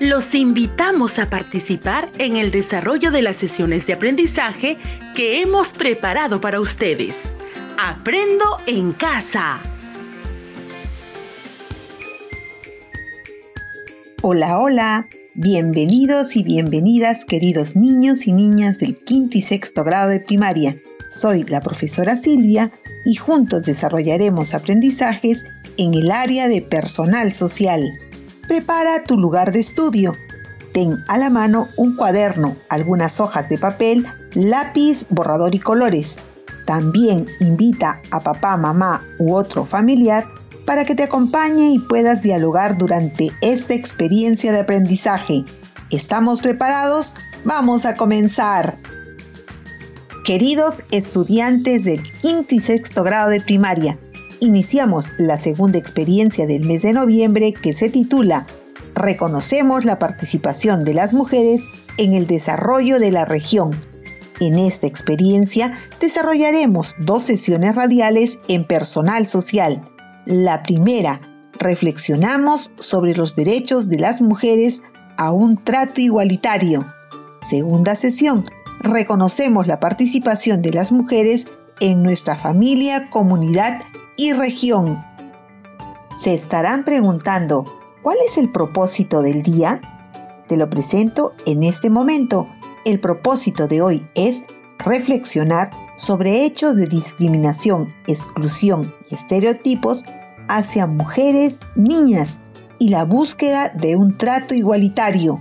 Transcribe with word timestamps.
Los 0.00 0.34
invitamos 0.34 1.20
a 1.20 1.30
participar 1.30 2.10
en 2.18 2.36
el 2.36 2.50
desarrollo 2.50 3.12
de 3.12 3.22
las 3.22 3.36
sesiones 3.36 3.86
de 3.86 3.92
aprendizaje 3.92 4.76
que 5.14 5.40
hemos 5.40 5.68
preparado 5.68 6.40
para 6.40 6.58
ustedes. 6.58 7.14
Aprendo 7.78 8.44
en 8.66 8.92
casa. 8.92 9.60
Hola, 14.22 14.58
hola. 14.58 15.08
Bienvenidos 15.34 16.36
y 16.36 16.42
bienvenidas 16.42 17.24
queridos 17.24 17.76
niños 17.76 18.26
y 18.26 18.32
niñas 18.32 18.78
del 18.78 18.96
quinto 18.96 19.38
y 19.38 19.42
sexto 19.42 19.84
grado 19.84 20.10
de 20.10 20.18
primaria. 20.18 20.76
Soy 21.08 21.44
la 21.44 21.60
profesora 21.60 22.16
Silvia 22.16 22.72
y 23.04 23.14
juntos 23.14 23.62
desarrollaremos 23.62 24.54
aprendizajes 24.54 25.46
en 25.76 25.94
el 25.94 26.10
área 26.10 26.48
de 26.48 26.62
personal 26.62 27.32
social. 27.32 27.80
Prepara 28.50 29.04
tu 29.04 29.16
lugar 29.16 29.52
de 29.52 29.60
estudio. 29.60 30.16
Ten 30.74 31.04
a 31.06 31.18
la 31.18 31.30
mano 31.30 31.68
un 31.76 31.94
cuaderno, 31.94 32.56
algunas 32.68 33.20
hojas 33.20 33.48
de 33.48 33.58
papel, 33.58 34.04
lápiz, 34.34 35.06
borrador 35.08 35.54
y 35.54 35.60
colores. 35.60 36.18
También 36.66 37.26
invita 37.38 38.02
a 38.10 38.18
papá, 38.18 38.56
mamá 38.56 39.02
u 39.20 39.34
otro 39.34 39.64
familiar 39.64 40.24
para 40.64 40.84
que 40.84 40.96
te 40.96 41.04
acompañe 41.04 41.74
y 41.74 41.78
puedas 41.78 42.22
dialogar 42.22 42.76
durante 42.76 43.30
esta 43.40 43.74
experiencia 43.74 44.50
de 44.50 44.58
aprendizaje. 44.58 45.44
¿Estamos 45.90 46.40
preparados? 46.40 47.14
Vamos 47.44 47.84
a 47.86 47.94
comenzar. 47.94 48.74
Queridos 50.24 50.82
estudiantes 50.90 51.84
del 51.84 52.02
quinto 52.20 52.56
y 52.56 52.58
sexto 52.58 53.04
grado 53.04 53.30
de 53.30 53.40
primaria, 53.40 53.96
iniciamos 54.40 55.06
la 55.18 55.36
segunda 55.36 55.78
experiencia 55.78 56.46
del 56.46 56.64
mes 56.64 56.82
de 56.82 56.92
noviembre 56.92 57.52
que 57.52 57.72
se 57.72 57.88
titula 57.88 58.46
Reconocemos 58.94 59.84
la 59.84 59.98
participación 59.98 60.84
de 60.84 60.94
las 60.94 61.12
mujeres 61.12 61.66
en 61.96 62.14
el 62.14 62.26
desarrollo 62.26 62.98
de 62.98 63.12
la 63.12 63.24
región. 63.24 63.70
En 64.40 64.58
esta 64.58 64.86
experiencia 64.86 65.78
desarrollaremos 66.00 66.96
dos 66.98 67.24
sesiones 67.24 67.74
radiales 67.74 68.38
en 68.48 68.64
personal 68.64 69.28
social. 69.28 69.82
La 70.26 70.62
primera, 70.62 71.20
reflexionamos 71.58 72.72
sobre 72.78 73.14
los 73.14 73.36
derechos 73.36 73.88
de 73.88 73.98
las 73.98 74.20
mujeres 74.22 74.82
a 75.16 75.30
un 75.30 75.56
trato 75.56 76.00
igualitario. 76.00 76.86
Segunda 77.42 77.94
sesión, 77.94 78.44
reconocemos 78.80 79.66
la 79.66 79.78
participación 79.78 80.62
de 80.62 80.72
las 80.72 80.90
mujeres 80.90 81.46
en 81.80 82.02
nuestra 82.02 82.36
familia, 82.36 83.08
comunidad 83.10 83.82
y 84.20 84.34
región. 84.34 85.02
Se 86.14 86.34
estarán 86.34 86.84
preguntando, 86.84 87.64
¿cuál 88.02 88.18
es 88.22 88.36
el 88.36 88.52
propósito 88.52 89.22
del 89.22 89.42
día? 89.42 89.80
Te 90.46 90.58
lo 90.58 90.68
presento 90.68 91.32
en 91.46 91.62
este 91.62 91.88
momento. 91.88 92.46
El 92.84 93.00
propósito 93.00 93.66
de 93.66 93.80
hoy 93.80 94.06
es 94.14 94.44
reflexionar 94.78 95.70
sobre 95.96 96.44
hechos 96.44 96.76
de 96.76 96.84
discriminación, 96.84 97.94
exclusión 98.06 98.92
y 99.10 99.14
estereotipos 99.14 100.04
hacia 100.48 100.86
mujeres, 100.86 101.58
niñas 101.74 102.40
y 102.78 102.90
la 102.90 103.06
búsqueda 103.06 103.70
de 103.70 103.96
un 103.96 104.18
trato 104.18 104.54
igualitario. 104.54 105.38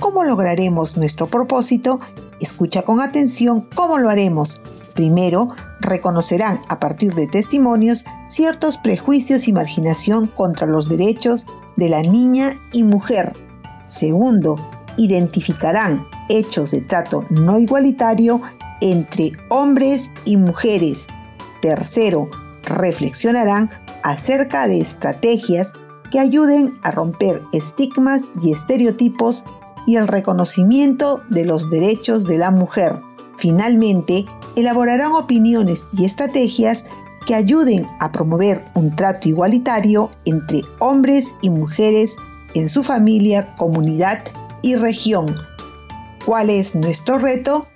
¿Cómo 0.00 0.24
lograremos 0.24 0.96
nuestro 0.96 1.26
propósito? 1.26 1.98
Escucha 2.40 2.82
con 2.82 3.02
atención 3.02 3.68
cómo 3.74 3.98
lo 3.98 4.08
haremos. 4.08 4.62
Primero, 4.94 5.48
reconocerán 5.80 6.60
a 6.68 6.78
partir 6.78 7.14
de 7.14 7.26
testimonios 7.26 8.04
ciertos 8.28 8.78
prejuicios 8.78 9.48
y 9.48 9.52
marginación 9.52 10.28
contra 10.28 10.66
los 10.66 10.88
derechos 10.88 11.46
de 11.76 11.88
la 11.88 12.02
niña 12.02 12.52
y 12.72 12.84
mujer. 12.84 13.32
Segundo, 13.82 14.56
identificarán 14.96 16.06
hechos 16.28 16.70
de 16.70 16.80
trato 16.80 17.24
no 17.28 17.58
igualitario 17.58 18.40
entre 18.80 19.32
hombres 19.48 20.12
y 20.24 20.36
mujeres. 20.36 21.08
Tercero, 21.60 22.26
reflexionarán 22.62 23.70
acerca 24.02 24.68
de 24.68 24.78
estrategias 24.78 25.72
que 26.10 26.20
ayuden 26.20 26.78
a 26.82 26.90
romper 26.90 27.42
estigmas 27.52 28.22
y 28.40 28.52
estereotipos 28.52 29.44
y 29.86 29.96
el 29.96 30.06
reconocimiento 30.06 31.22
de 31.30 31.44
los 31.44 31.68
derechos 31.70 32.24
de 32.24 32.38
la 32.38 32.50
mujer. 32.50 33.00
Finalmente, 33.36 34.24
elaborarán 34.56 35.12
opiniones 35.12 35.88
y 35.92 36.04
estrategias 36.04 36.86
que 37.26 37.34
ayuden 37.34 37.86
a 38.00 38.12
promover 38.12 38.64
un 38.74 38.94
trato 38.94 39.28
igualitario 39.28 40.10
entre 40.24 40.62
hombres 40.78 41.34
y 41.42 41.50
mujeres 41.50 42.16
en 42.54 42.68
su 42.68 42.84
familia, 42.84 43.54
comunidad 43.56 44.22
y 44.62 44.76
región. 44.76 45.34
¿Cuál 46.24 46.50
es 46.50 46.74
nuestro 46.74 47.18
reto? 47.18 47.66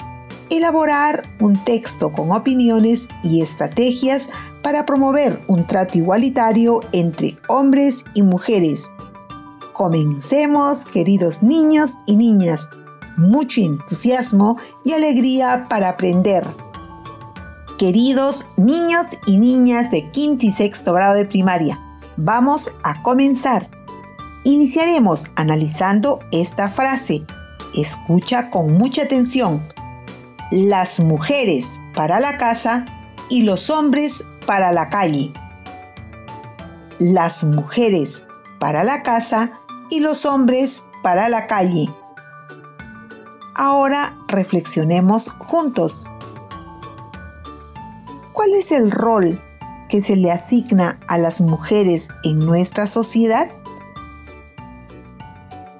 Elaborar 0.50 1.28
un 1.40 1.62
texto 1.64 2.10
con 2.10 2.30
opiniones 2.30 3.08
y 3.22 3.42
estrategias 3.42 4.30
para 4.62 4.86
promover 4.86 5.42
un 5.46 5.66
trato 5.66 5.98
igualitario 5.98 6.80
entre 6.92 7.36
hombres 7.48 8.04
y 8.14 8.22
mujeres. 8.22 8.90
Comencemos, 9.74 10.86
queridos 10.86 11.42
niños 11.42 11.96
y 12.06 12.16
niñas 12.16 12.68
mucho 13.18 13.60
entusiasmo 13.60 14.56
y 14.84 14.92
alegría 14.92 15.66
para 15.68 15.90
aprender. 15.90 16.44
Queridos 17.78 18.46
niños 18.56 19.06
y 19.26 19.36
niñas 19.36 19.90
de 19.90 20.10
quinto 20.10 20.46
y 20.46 20.50
sexto 20.50 20.92
grado 20.92 21.14
de 21.14 21.26
primaria, 21.26 21.78
vamos 22.16 22.72
a 22.82 23.02
comenzar. 23.02 23.68
Iniciaremos 24.44 25.26
analizando 25.36 26.20
esta 26.32 26.70
frase. 26.70 27.24
Escucha 27.76 28.50
con 28.50 28.72
mucha 28.72 29.02
atención. 29.02 29.62
Las 30.50 31.00
mujeres 31.00 31.80
para 31.94 32.18
la 32.18 32.38
casa 32.38 32.86
y 33.28 33.42
los 33.42 33.68
hombres 33.68 34.24
para 34.46 34.72
la 34.72 34.88
calle. 34.88 35.32
Las 36.98 37.44
mujeres 37.44 38.24
para 38.58 38.82
la 38.82 39.02
casa 39.02 39.52
y 39.90 40.00
los 40.00 40.24
hombres 40.26 40.84
para 41.02 41.28
la 41.28 41.46
calle. 41.46 41.88
Ahora 43.60 44.16
reflexionemos 44.28 45.30
juntos. 45.30 46.06
¿Cuál 48.32 48.52
es 48.54 48.70
el 48.70 48.92
rol 48.92 49.42
que 49.88 50.00
se 50.00 50.14
le 50.14 50.30
asigna 50.30 51.00
a 51.08 51.18
las 51.18 51.40
mujeres 51.40 52.06
en 52.22 52.38
nuestra 52.38 52.86
sociedad? 52.86 53.50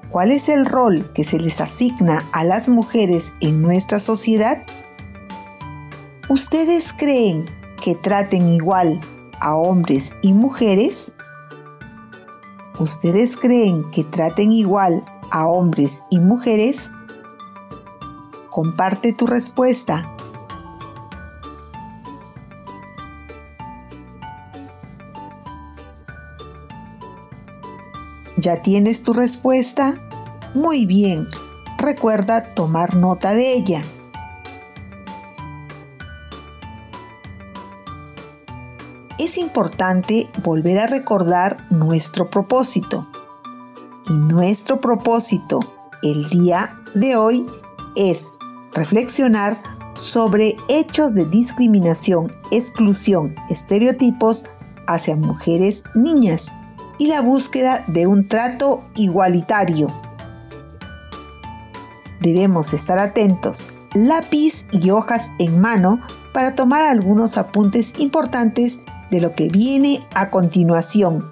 ¿Cuál 0.09 0.31
es 0.31 0.49
el 0.49 0.65
rol 0.65 1.09
que 1.13 1.23
se 1.23 1.39
les 1.39 1.61
asigna 1.61 2.27
a 2.33 2.43
las 2.43 2.67
mujeres 2.67 3.31
en 3.39 3.61
nuestra 3.61 4.01
sociedad? 4.01 4.61
¿Ustedes 6.27 6.91
creen 6.91 7.45
que 7.81 7.95
traten 7.95 8.49
igual 8.51 8.99
a 9.39 9.55
hombres 9.55 10.13
y 10.21 10.33
mujeres? 10.33 11.13
¿Ustedes 12.77 13.37
creen 13.37 13.89
que 13.91 14.03
traten 14.03 14.51
igual 14.51 15.01
a 15.31 15.47
hombres 15.47 16.03
y 16.09 16.19
mujeres? 16.19 16.91
Comparte 18.49 19.13
tu 19.13 19.27
respuesta. 19.27 20.15
¿Ya 28.37 28.61
tienes 28.61 29.03
tu 29.03 29.13
respuesta? 29.13 29.93
Muy 30.55 30.85
bien, 30.85 31.27
recuerda 31.77 32.53
tomar 32.55 32.95
nota 32.95 33.33
de 33.33 33.53
ella. 33.53 33.83
Es 39.19 39.37
importante 39.37 40.29
volver 40.43 40.79
a 40.79 40.87
recordar 40.87 41.57
nuestro 41.69 42.29
propósito. 42.29 43.05
Y 44.09 44.17
nuestro 44.33 44.79
propósito 44.79 45.59
el 46.01 46.27
día 46.29 46.79
de 46.95 47.17
hoy 47.17 47.45
es 47.95 48.31
reflexionar 48.73 49.57
sobre 49.95 50.55
hechos 50.67 51.13
de 51.13 51.25
discriminación, 51.25 52.31
exclusión, 52.51 53.35
estereotipos 53.49 54.45
hacia 54.87 55.15
mujeres 55.15 55.83
niñas 55.95 56.53
y 56.97 57.07
la 57.07 57.21
búsqueda 57.21 57.83
de 57.87 58.07
un 58.07 58.27
trato 58.27 58.83
igualitario. 58.95 59.87
Debemos 62.21 62.73
estar 62.73 62.99
atentos, 62.99 63.69
lápiz 63.93 64.65
y 64.71 64.89
hojas 64.89 65.31
en 65.39 65.59
mano 65.59 65.99
para 66.33 66.55
tomar 66.55 66.83
algunos 66.83 67.37
apuntes 67.37 67.93
importantes 67.97 68.81
de 69.09 69.21
lo 69.21 69.33
que 69.33 69.47
viene 69.47 70.05
a 70.13 70.29
continuación. 70.29 71.31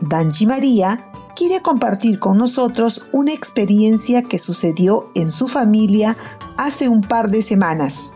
Danji 0.00 0.46
María 0.46 1.10
quiere 1.36 1.60
compartir 1.60 2.18
con 2.18 2.38
nosotros 2.38 3.06
una 3.12 3.32
experiencia 3.32 4.22
que 4.22 4.38
sucedió 4.40 5.10
en 5.14 5.30
su 5.30 5.46
familia 5.46 6.16
hace 6.56 6.88
un 6.88 7.02
par 7.02 7.30
de 7.30 7.42
semanas. 7.42 8.12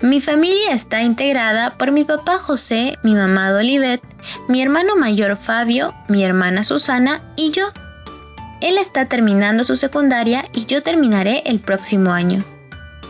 Mi 0.00 0.20
familia 0.20 0.72
está 0.72 1.02
integrada 1.02 1.78
por 1.78 1.92
mi 1.92 2.04
papá 2.04 2.38
José, 2.38 2.96
mi 3.02 3.14
mamá 3.14 3.50
Dolivet, 3.50 4.02
mi 4.48 4.60
hermano 4.60 4.96
mayor 4.96 5.36
Fabio, 5.36 5.94
mi 6.08 6.24
hermana 6.24 6.64
Susana 6.64 7.20
y 7.36 7.50
yo. 7.50 7.66
Él 8.60 8.78
está 8.78 9.06
terminando 9.06 9.64
su 9.64 9.76
secundaria 9.76 10.44
y 10.54 10.66
yo 10.66 10.82
terminaré 10.82 11.42
el 11.46 11.60
próximo 11.60 12.12
año. 12.12 12.44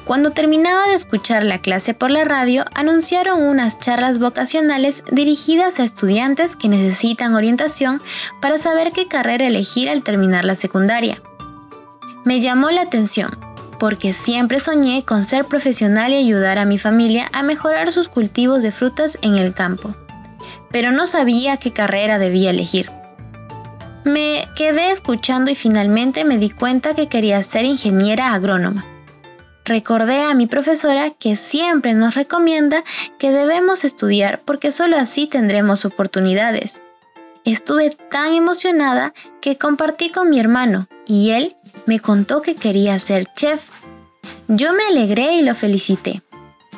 Cuando 0.06 0.30
terminaba 0.30 0.86
de 0.86 0.94
escuchar 0.94 1.42
la 1.42 1.60
clase 1.60 1.92
por 1.92 2.12
la 2.12 2.22
radio, 2.22 2.64
anunciaron 2.76 3.42
unas 3.42 3.80
charlas 3.80 4.20
vocacionales 4.20 5.02
dirigidas 5.10 5.80
a 5.80 5.82
estudiantes 5.82 6.54
que 6.54 6.68
necesitan 6.68 7.34
orientación 7.34 8.00
para 8.40 8.56
saber 8.56 8.92
qué 8.92 9.08
carrera 9.08 9.48
elegir 9.48 9.90
al 9.90 10.04
terminar 10.04 10.44
la 10.44 10.54
secundaria. 10.54 11.20
Me 12.24 12.40
llamó 12.40 12.70
la 12.70 12.82
atención, 12.82 13.36
porque 13.80 14.12
siempre 14.12 14.60
soñé 14.60 15.04
con 15.04 15.24
ser 15.24 15.44
profesional 15.44 16.12
y 16.12 16.18
ayudar 16.18 16.60
a 16.60 16.66
mi 16.66 16.78
familia 16.78 17.28
a 17.32 17.42
mejorar 17.42 17.90
sus 17.90 18.08
cultivos 18.08 18.62
de 18.62 18.70
frutas 18.70 19.18
en 19.22 19.34
el 19.34 19.54
campo, 19.54 19.96
pero 20.70 20.92
no 20.92 21.08
sabía 21.08 21.56
qué 21.56 21.72
carrera 21.72 22.20
debía 22.20 22.50
elegir. 22.50 22.88
Me 24.04 24.46
quedé 24.54 24.92
escuchando 24.92 25.50
y 25.50 25.56
finalmente 25.56 26.24
me 26.24 26.38
di 26.38 26.50
cuenta 26.50 26.94
que 26.94 27.08
quería 27.08 27.42
ser 27.42 27.64
ingeniera 27.64 28.34
agrónoma. 28.34 28.86
Recordé 29.66 30.22
a 30.22 30.34
mi 30.34 30.46
profesora 30.46 31.10
que 31.10 31.36
siempre 31.36 31.92
nos 31.92 32.14
recomienda 32.14 32.84
que 33.18 33.32
debemos 33.32 33.84
estudiar 33.84 34.40
porque 34.44 34.70
solo 34.70 34.96
así 34.96 35.26
tendremos 35.26 35.84
oportunidades. 35.84 36.84
Estuve 37.44 37.90
tan 37.90 38.32
emocionada 38.32 39.12
que 39.40 39.58
compartí 39.58 40.10
con 40.10 40.30
mi 40.30 40.38
hermano 40.38 40.86
y 41.04 41.32
él 41.32 41.56
me 41.84 41.98
contó 41.98 42.42
que 42.42 42.54
quería 42.54 42.96
ser 43.00 43.26
chef. 43.32 43.70
Yo 44.46 44.72
me 44.72 44.84
alegré 44.84 45.34
y 45.34 45.42
lo 45.42 45.56
felicité, 45.56 46.22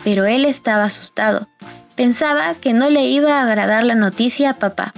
pero 0.03 0.25
él 0.25 0.47
estaba 0.47 0.85
asustado. 0.85 1.47
Pensaba 1.95 2.55
que 2.55 2.73
no 2.73 2.89
le 2.89 3.05
iba 3.05 3.39
a 3.39 3.43
agradar 3.43 3.85
la 3.85 3.97
noticia 3.97 4.51
a 4.51 4.59
papá. 4.59 4.95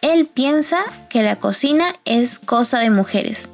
Él 0.00 0.26
piensa 0.32 0.78
que 1.10 1.22
la 1.22 1.36
cocina 1.36 1.94
es 2.06 2.38
cosa 2.38 2.78
de 2.78 2.88
mujeres. 2.88 3.50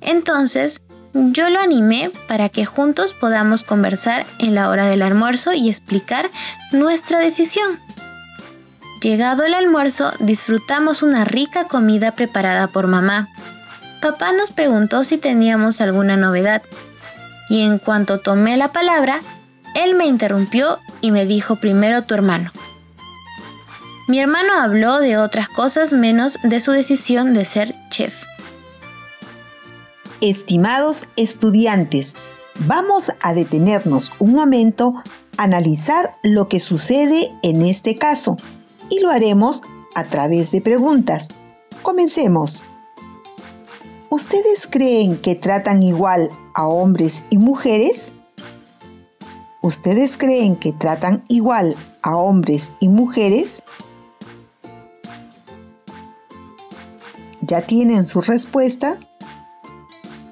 Entonces, 0.00 0.80
yo 1.14 1.48
lo 1.50 1.60
animé 1.60 2.10
para 2.28 2.48
que 2.48 2.66
juntos 2.66 3.14
podamos 3.14 3.64
conversar 3.64 4.26
en 4.38 4.54
la 4.54 4.68
hora 4.68 4.88
del 4.88 5.02
almuerzo 5.02 5.52
y 5.52 5.68
explicar 5.68 6.30
nuestra 6.72 7.18
decisión. 7.20 7.78
Llegado 9.00 9.44
el 9.44 9.54
almuerzo, 9.54 10.12
disfrutamos 10.18 11.02
una 11.02 11.24
rica 11.24 11.64
comida 11.64 12.12
preparada 12.12 12.66
por 12.66 12.86
mamá. 12.86 13.28
Papá 14.00 14.32
nos 14.32 14.50
preguntó 14.50 15.04
si 15.04 15.18
teníamos 15.18 15.80
alguna 15.80 16.16
novedad, 16.16 16.62
y 17.48 17.62
en 17.62 17.78
cuanto 17.78 18.18
tomé 18.18 18.56
la 18.56 18.72
palabra, 18.72 19.20
él 19.74 19.94
me 19.94 20.06
interrumpió 20.06 20.78
y 21.00 21.10
me 21.10 21.26
dijo 21.26 21.56
primero 21.56 22.02
tu 22.02 22.14
hermano. 22.14 22.50
Mi 24.08 24.20
hermano 24.20 24.54
habló 24.54 24.98
de 24.98 25.18
otras 25.18 25.48
cosas 25.48 25.92
menos 25.92 26.38
de 26.42 26.60
su 26.60 26.72
decisión 26.72 27.34
de 27.34 27.44
ser 27.44 27.74
chef. 27.90 28.27
Estimados 30.20 31.06
estudiantes, 31.14 32.16
vamos 32.66 33.12
a 33.20 33.34
detenernos 33.34 34.10
un 34.18 34.32
momento 34.32 34.90
a 35.36 35.44
analizar 35.44 36.16
lo 36.24 36.48
que 36.48 36.58
sucede 36.58 37.30
en 37.44 37.62
este 37.62 37.96
caso 37.98 38.36
y 38.90 38.98
lo 38.98 39.10
haremos 39.10 39.62
a 39.94 40.02
través 40.02 40.50
de 40.50 40.60
preguntas. 40.60 41.28
Comencemos. 41.82 42.64
¿Ustedes 44.10 44.66
creen 44.66 45.18
que 45.18 45.36
tratan 45.36 45.84
igual 45.84 46.30
a 46.52 46.66
hombres 46.66 47.22
y 47.30 47.38
mujeres? 47.38 48.12
¿Ustedes 49.62 50.18
creen 50.18 50.56
que 50.56 50.72
tratan 50.72 51.22
igual 51.28 51.76
a 52.02 52.16
hombres 52.16 52.72
y 52.80 52.88
mujeres? 52.88 53.62
¿Ya 57.40 57.62
tienen 57.62 58.04
su 58.04 58.20
respuesta? 58.20 58.98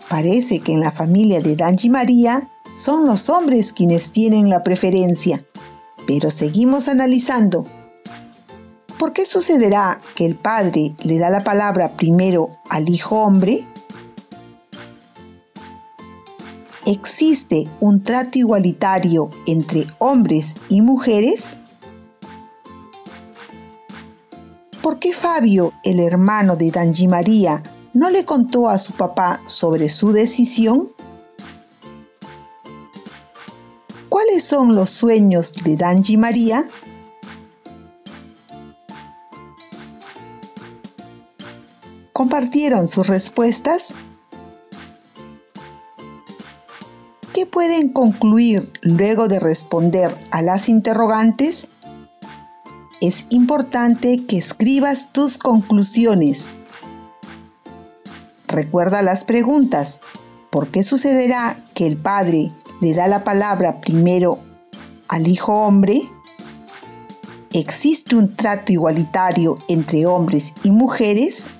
Parece 0.09 0.61
que 0.61 0.73
en 0.73 0.81
la 0.81 0.91
familia 0.91 1.41
de 1.41 1.57
Danji 1.57 1.91
María 1.91 2.49
son 2.71 3.07
los 3.07 3.29
hombres 3.29 3.73
quienes 3.73 4.13
tienen 4.13 4.49
la 4.49 4.63
preferencia, 4.63 5.45
pero 6.07 6.31
seguimos 6.31 6.89
analizando 6.89 7.65
¿Por 8.99 9.13
qué 9.13 9.27
sucederá 9.27 10.01
que 10.15 10.25
el 10.25 10.37
padre 10.37 10.95
le 11.03 11.19
da 11.19 11.29
la 11.29 11.45
palabra 11.45 11.97
primero 11.97 12.51
al 12.71 12.89
hijo 12.89 13.17
hombre? 13.17 13.67
¿Existe 16.87 17.69
un 17.81 18.03
trato 18.03 18.39
igualitario 18.39 19.29
entre 19.47 19.87
hombres 19.99 20.55
y 20.71 20.81
mujeres? 20.81 21.59
¿Por 24.81 24.99
qué 24.99 25.13
Fabio, 25.13 25.75
el 25.85 26.01
hermano 26.01 26.57
de 26.57 26.71
Danji 26.71 27.07
María, 27.07 27.63
no 27.97 28.11
le 28.11 28.27
contó 28.27 28.69
a 28.69 28.77
su 28.77 28.93
papá 28.93 29.41
sobre 29.47 29.89
su 29.89 30.13
decisión? 30.13 30.93
¿Cuáles 34.11 34.45
son 34.45 34.75
los 34.75 34.91
sueños 34.91 35.55
de 35.65 35.77
Danji 35.77 36.19
María? 36.19 36.69
¿Compartieron 42.13 42.87
sus 42.87 43.07
respuestas? 43.07 43.95
¿Qué 47.33 47.47
pueden 47.47 47.95
concluir 47.95 48.71
luego 48.83 49.27
de 49.27 49.41
responder 49.41 50.15
a 50.31 50.43
las 50.43 50.69
interrogantes? 50.69 51.71
Es 53.01 53.25
importante 53.31 54.27
que 54.27 54.37
escribas 54.37 55.15
tus 55.15 55.39
conclusiones. 55.39 56.55
Recuerda 58.57 59.03
las 59.03 59.25
preguntas. 59.25 60.01
¿Por 60.49 60.69
qué 60.69 60.83
sucederá 60.83 61.63
que 61.75 61.87
el 61.87 61.99
padre 61.99 62.51
le 62.81 62.95
da 62.95 63.07
la 63.07 63.23
palabra 63.23 63.83
primero 63.83 64.39
al 65.09 65.29
hijo 65.29 65.53
hombre? 65.53 66.01
¿Existe 67.53 68.17
un 68.17 68.35
trato 68.35 68.73
igualitario 68.73 69.59
entre 69.69 70.07
hombres 70.07 70.55
y 70.63 70.71
mujeres? 70.71 71.51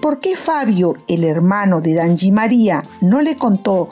¿Por 0.00 0.20
qué 0.20 0.36
Fabio, 0.36 0.94
el 1.06 1.22
hermano 1.22 1.82
de 1.82 1.92
Danji 1.92 2.32
María, 2.32 2.82
no 3.02 3.20
le 3.20 3.36
contó 3.36 3.90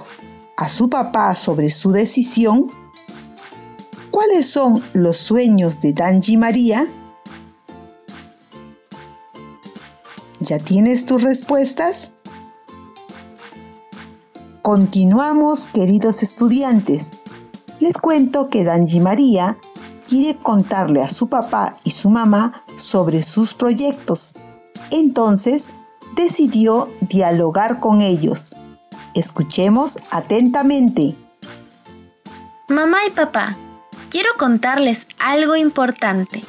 a 0.56 0.70
su 0.70 0.88
papá 0.88 1.34
sobre 1.34 1.68
su 1.68 1.92
decisión? 1.92 2.70
¿Cuáles 4.10 4.46
son 4.46 4.82
los 4.94 5.18
sueños 5.18 5.82
de 5.82 5.92
Danji 5.92 6.38
María? 6.38 6.88
¿Ya 10.42 10.58
tienes 10.58 11.06
tus 11.06 11.22
respuestas? 11.22 12.14
Continuamos, 14.60 15.68
queridos 15.68 16.24
estudiantes. 16.24 17.14
Les 17.78 17.96
cuento 17.96 18.48
que 18.48 18.64
Danji 18.64 18.98
María 18.98 19.56
quiere 20.08 20.36
contarle 20.36 21.00
a 21.00 21.08
su 21.08 21.28
papá 21.28 21.76
y 21.84 21.90
su 21.90 22.10
mamá 22.10 22.64
sobre 22.76 23.22
sus 23.22 23.54
proyectos. 23.54 24.34
Entonces 24.90 25.70
decidió 26.16 26.88
dialogar 27.02 27.78
con 27.78 28.02
ellos. 28.02 28.56
Escuchemos 29.14 30.00
atentamente. 30.10 31.16
Mamá 32.68 32.98
y 33.06 33.10
papá, 33.10 33.56
quiero 34.10 34.30
contarles 34.36 35.06
algo 35.20 35.54
importante. 35.54 36.42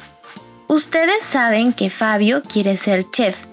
Ustedes 0.66 1.24
saben 1.24 1.72
que 1.72 1.90
Fabio 1.90 2.42
quiere 2.42 2.76
ser 2.76 3.08
chef, 3.10 3.46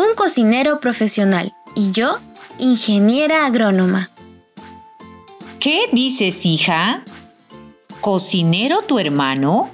un 0.00 0.14
cocinero 0.14 0.80
profesional 0.80 1.52
y 1.74 1.90
yo 1.90 2.18
ingeniera 2.58 3.44
agrónoma. 3.44 4.10
¿Qué 5.60 5.88
dices, 5.92 6.46
hija? 6.46 7.04
¿Cocinero 8.00 8.80
tu 8.82 8.98
hermano? 8.98 9.70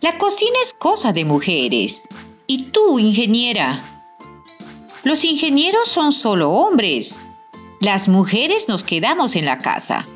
La 0.00 0.16
cocina 0.16 0.56
es 0.62 0.72
cosa 0.72 1.12
de 1.12 1.26
mujeres. 1.26 2.02
¿Y 2.46 2.64
tú, 2.72 2.98
ingeniera? 2.98 3.78
Los 5.04 5.24
ingenieros 5.24 5.88
son 5.88 6.12
solo 6.12 6.52
hombres. 6.52 7.18
Las 7.80 8.08
mujeres 8.08 8.68
nos 8.68 8.84
quedamos 8.84 9.36
en 9.36 9.44
la 9.44 9.58
casa. 9.58 10.06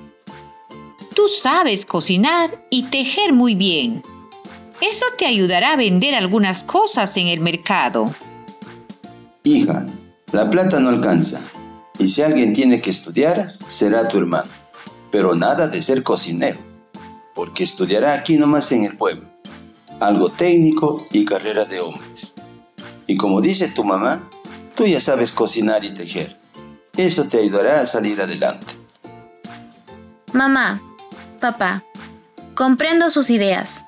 Tú 1.14 1.28
sabes 1.28 1.84
cocinar 1.84 2.58
y 2.70 2.84
tejer 2.84 3.34
muy 3.34 3.54
bien. 3.54 4.02
Eso 4.80 5.04
te 5.18 5.26
ayudará 5.26 5.72
a 5.72 5.76
vender 5.76 6.14
algunas 6.14 6.64
cosas 6.64 7.16
en 7.18 7.28
el 7.28 7.40
mercado. 7.40 8.10
Hija, 9.44 9.86
la 10.32 10.50
plata 10.50 10.80
no 10.80 10.88
alcanza. 10.88 11.40
Y 11.98 12.08
si 12.08 12.22
alguien 12.22 12.52
tiene 12.52 12.80
que 12.80 12.90
estudiar, 12.90 13.56
será 13.68 14.08
tu 14.08 14.18
hermano. 14.18 14.50
Pero 15.12 15.36
nada 15.36 15.68
de 15.68 15.80
ser 15.80 16.02
cocinero, 16.02 16.58
porque 17.34 17.62
estudiará 17.62 18.14
aquí 18.14 18.36
nomás 18.36 18.72
en 18.72 18.84
el 18.84 18.96
pueblo. 18.96 19.24
Algo 20.00 20.28
técnico 20.28 21.06
y 21.12 21.24
carrera 21.24 21.64
de 21.64 21.80
hombres. 21.80 22.32
Y 23.06 23.16
como 23.16 23.40
dice 23.40 23.68
tu 23.68 23.84
mamá, 23.84 24.28
Tú 24.74 24.86
ya 24.86 25.00
sabes 25.00 25.32
cocinar 25.32 25.84
y 25.84 25.94
tejer. 25.94 26.36
Eso 26.96 27.28
te 27.28 27.38
ayudará 27.38 27.80
a 27.80 27.86
salir 27.86 28.20
adelante. 28.20 28.76
Mamá, 30.32 30.82
papá. 31.40 31.84
Comprendo 32.54 33.08
sus 33.10 33.30
ideas. 33.30 33.86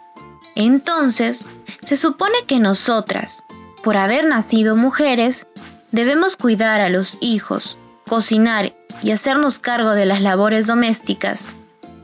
Entonces, 0.54 1.44
se 1.82 1.96
supone 1.96 2.34
que 2.46 2.60
nosotras, 2.60 3.42
por 3.86 3.98
haber 3.98 4.24
nacido 4.24 4.74
mujeres, 4.74 5.46
debemos 5.92 6.34
cuidar 6.34 6.80
a 6.80 6.88
los 6.88 7.18
hijos, 7.20 7.78
cocinar 8.08 8.74
y 9.00 9.12
hacernos 9.12 9.60
cargo 9.60 9.90
de 9.90 10.06
las 10.06 10.20
labores 10.20 10.66
domésticas. 10.66 11.52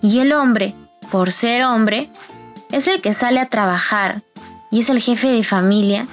Y 0.01 0.21
el 0.21 0.33
hombre, 0.33 0.77
por 1.11 1.33
ser 1.33 1.65
hombre, 1.65 2.09
es 2.71 2.87
el 2.87 3.01
que 3.01 3.15
sale 3.15 3.41
a 3.41 3.49
trabajar 3.49 4.23
y 4.71 4.79
es 4.79 4.91
el 4.91 5.01
jefe 5.01 5.27
de 5.33 5.43
familia. 5.43 6.07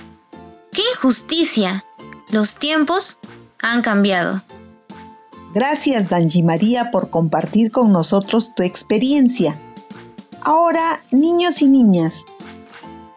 ¡Qué 0.71 0.81
injusticia! 0.95 1.85
Los 2.31 2.55
tiempos 2.55 3.19
han 3.61 3.83
cambiado. 3.83 4.41
Gracias, 5.53 6.09
Danji 6.09 6.41
María, 6.41 6.89
por 6.89 7.11
compartir 7.11 7.69
con 7.69 7.91
nosotros 7.91 8.55
tu 8.55 8.63
experiencia. 8.63 9.53
Ahora, 10.41 11.03
niños 11.11 11.61
y 11.61 11.67
niñas, 11.67 12.25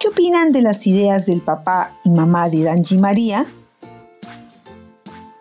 ¿qué 0.03 0.09
opinan 0.09 0.51
de 0.51 0.63
las 0.63 0.85
ideas 0.89 1.27
del 1.27 1.41
papá 1.41 1.95
y 2.03 2.11
mamá 2.11 2.49
de 2.49 2.65
Danji 2.65 2.99
María? 2.99 3.47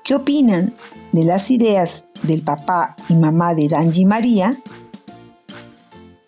¿Qué 0.03 0.13
opinan 0.13 0.75
de 1.11 1.23
las 1.23 1.49
ideas 1.49 2.05
del 2.21 2.43
papá 2.43 2.95
y 3.09 3.15
mamá 3.15 3.55
de 3.55 3.67
Danji 3.67 4.05
María? 4.05 4.55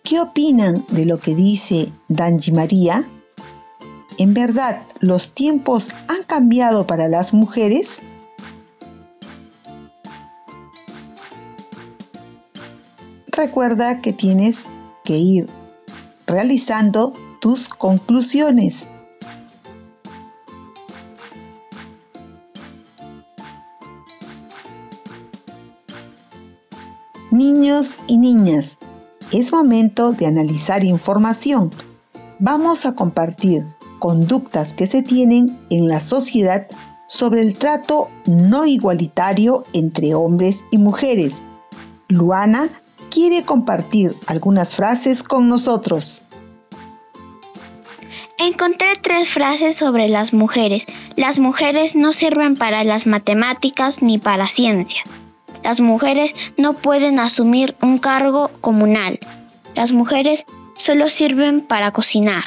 ¿Qué 0.02 0.18
opinan 0.20 0.84
de 0.88 1.06
lo 1.06 1.20
que 1.20 1.36
dice 1.36 1.92
Danji 2.08 2.50
María? 2.50 3.06
¿En 4.18 4.34
verdad 4.34 4.82
los 4.98 5.32
tiempos 5.32 5.90
han 6.08 6.24
cambiado 6.26 6.88
para 6.88 7.06
las 7.06 7.34
mujeres? 7.34 8.02
recuerda 13.36 14.00
que 14.00 14.12
tienes 14.12 14.68
que 15.04 15.16
ir 15.16 15.50
realizando 16.26 17.12
tus 17.44 17.68
conclusiones. 17.68 18.88
Niños 27.30 27.98
y 28.06 28.16
niñas, 28.16 28.78
es 29.30 29.52
momento 29.52 30.12
de 30.12 30.24
analizar 30.24 30.84
información. 30.84 31.70
Vamos 32.38 32.86
a 32.86 32.94
compartir 32.94 33.66
conductas 33.98 34.72
que 34.72 34.86
se 34.86 35.02
tienen 35.02 35.60
en 35.68 35.86
la 35.86 36.00
sociedad 36.00 36.66
sobre 37.08 37.42
el 37.42 37.58
trato 37.58 38.08
no 38.24 38.64
igualitario 38.64 39.64
entre 39.74 40.14
hombres 40.14 40.64
y 40.70 40.78
mujeres. 40.78 41.42
Luana 42.08 42.70
quiere 43.10 43.44
compartir 43.44 44.16
algunas 44.28 44.74
frases 44.74 45.22
con 45.22 45.50
nosotros. 45.50 46.23
Encontré 48.44 48.88
tres 49.00 49.30
frases 49.30 49.74
sobre 49.74 50.06
las 50.06 50.34
mujeres. 50.34 50.84
Las 51.16 51.38
mujeres 51.38 51.96
no 51.96 52.12
sirven 52.12 52.56
para 52.56 52.84
las 52.84 53.06
matemáticas 53.06 54.02
ni 54.02 54.18
para 54.18 54.48
ciencias. 54.48 55.04
Las 55.62 55.80
mujeres 55.80 56.34
no 56.58 56.74
pueden 56.74 57.20
asumir 57.20 57.74
un 57.80 57.96
cargo 57.96 58.50
comunal. 58.60 59.18
Las 59.74 59.92
mujeres 59.92 60.44
solo 60.76 61.08
sirven 61.08 61.62
para 61.62 61.92
cocinar. 61.92 62.44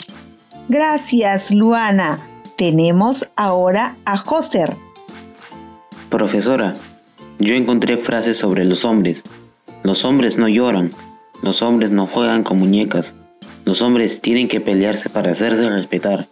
Gracias, 0.70 1.50
Luana. 1.50 2.20
Tenemos 2.58 3.28
ahora 3.36 3.96
a 4.06 4.18
Joser. 4.18 4.78
Profesora, 6.12 6.76
yo 7.40 7.56
encontré 7.56 7.98
frases 7.98 8.38
sobre 8.38 8.66
los 8.66 8.86
hombres. 8.86 9.24
Los 9.82 10.06
hombres 10.06 10.38
no 10.38 10.48
lloran, 10.48 10.92
los 11.42 11.64
hombres 11.64 11.90
no 11.90 12.06
juegan 12.06 12.44
con 12.44 12.60
muñecas, 12.60 13.16
los 13.68 13.82
hombres 13.82 14.22
tienen 14.22 14.48
que 14.48 14.62
pelearse 14.62 15.10
para 15.10 15.32
hacerse 15.32 15.70
respetar. 15.70 16.26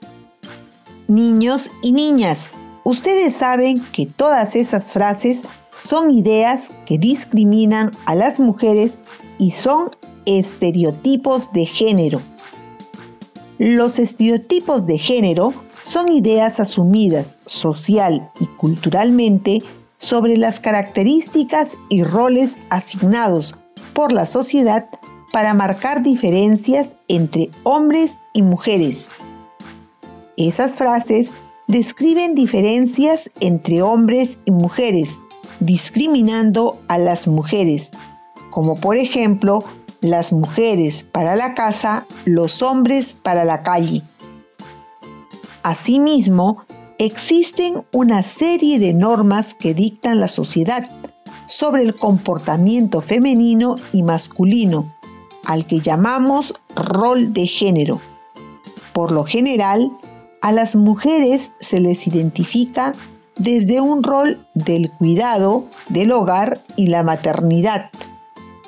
Niños 1.10 1.70
y 1.82 1.92
niñas, 1.92 2.52
ustedes 2.86 3.36
saben 3.36 3.84
que 3.92 4.06
todas 4.06 4.56
esas 4.56 4.94
frases 4.94 5.42
son 5.76 6.12
ideas 6.12 6.72
que 6.86 6.98
discriminan 6.98 7.92
a 8.06 8.16
las 8.16 8.40
mujeres 8.40 9.00
y 9.38 9.52
son 9.52 9.90
estereotipos 10.26 11.52
de 11.52 11.66
género. 11.66 12.22
Los 13.58 14.00
estereotipos 14.00 14.86
de 14.86 14.98
género 14.98 15.54
son 15.84 16.14
ideas 16.14 16.62
asumidas 16.62 17.36
social 17.48 18.30
y 18.40 18.46
culturalmente 18.46 19.62
sobre 19.98 20.38
las 20.38 20.62
características 20.62 21.72
y 21.90 22.04
roles 22.04 22.58
asignados 22.70 23.56
por 23.94 24.14
la 24.14 24.26
sociedad 24.26 24.88
para 25.36 25.54
marcar 25.54 26.02
diferencias 26.02 26.88
entre 27.10 27.50
hombres 27.64 28.14
y 28.32 28.42
mujeres. 28.42 29.10
Esas 30.38 30.78
frases 30.78 31.34
describen 31.68 32.36
diferencias 32.36 33.30
entre 33.42 33.82
hombres 33.82 34.38
y 34.46 34.52
mujeres, 34.52 35.18
discriminando 35.60 36.80
a 36.88 36.98
las 36.98 37.28
mujeres, 37.28 37.92
como 38.50 38.76
por 38.78 38.96
ejemplo 38.96 39.62
las 40.00 40.32
mujeres 40.32 41.06
para 41.12 41.36
la 41.36 41.54
casa, 41.54 42.06
los 42.24 42.64
hombres 42.64 43.20
para 43.22 43.44
la 43.44 43.62
calle. 43.62 44.04
Asimismo, 45.64 46.64
existen 46.98 47.84
una 47.92 48.24
serie 48.24 48.80
de 48.80 48.94
normas 48.94 49.54
que 49.54 49.74
dictan 49.74 50.22
la 50.22 50.30
sociedad 50.30 50.90
sobre 51.46 51.84
el 51.84 51.94
comportamiento 51.94 53.02
femenino 53.02 53.76
y 53.92 54.02
masculino, 54.02 54.95
al 55.46 55.66
que 55.66 55.80
llamamos 55.80 56.56
rol 56.76 57.34
de 57.34 57.48
género. 57.48 58.02
Por 58.94 59.12
lo 59.12 59.24
general, 59.24 59.92
a 60.42 60.52
las 60.52 60.76
mujeres 60.76 61.52
se 61.60 61.80
les 61.80 62.08
identifica 62.08 62.94
desde 63.38 63.82
un 63.82 64.04
rol 64.04 64.46
del 64.54 64.92
cuidado 64.92 65.66
del 65.90 66.12
hogar 66.12 66.62
y 66.76 66.88
la 66.88 67.04
maternidad, 67.04 67.90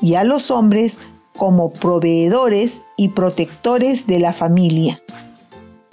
y 0.02 0.16
a 0.16 0.24
los 0.24 0.52
hombres 0.52 1.10
como 1.38 1.72
proveedores 1.72 2.86
y 2.98 3.10
protectores 3.10 4.08
de 4.08 4.20
la 4.20 4.34
familia. 4.34 5.00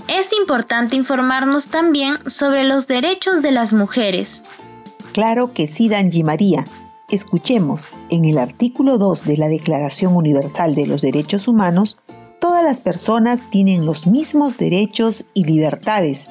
Es 0.08 0.32
importante 0.32 0.96
informarnos 0.96 1.68
también 1.68 2.18
sobre 2.26 2.64
los 2.64 2.86
derechos 2.86 3.42
de 3.42 3.52
las 3.52 3.72
mujeres. 3.72 4.42
Claro 5.12 5.52
que 5.52 5.68
sí, 5.68 5.88
Danji 5.88 6.24
María. 6.24 6.64
Escuchemos, 7.10 7.90
en 8.08 8.24
el 8.24 8.38
artículo 8.38 8.96
2 8.96 9.24
de 9.24 9.36
la 9.36 9.48
Declaración 9.48 10.16
Universal 10.16 10.74
de 10.74 10.86
los 10.86 11.02
Derechos 11.02 11.48
Humanos, 11.48 11.98
todas 12.40 12.64
las 12.64 12.80
personas 12.80 13.40
tienen 13.50 13.84
los 13.84 14.06
mismos 14.06 14.56
derechos 14.56 15.26
y 15.34 15.44
libertades, 15.44 16.30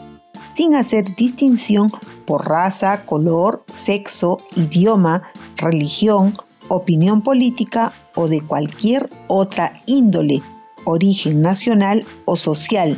sin 0.55 0.73
hacer 0.73 1.15
distinción 1.15 1.91
por 2.25 2.47
raza, 2.47 3.05
color, 3.05 3.63
sexo, 3.71 4.39
idioma, 4.55 5.21
religión, 5.57 6.33
opinión 6.69 7.21
política 7.21 7.93
o 8.15 8.27
de 8.27 8.41
cualquier 8.41 9.11
otra 9.27 9.73
índole, 9.85 10.41
origen 10.85 11.41
nacional 11.41 12.03
o 12.25 12.35
social, 12.35 12.97